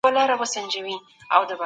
[0.03, 1.55] نایله